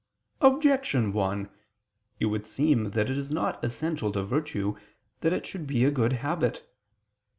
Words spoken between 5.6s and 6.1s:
be a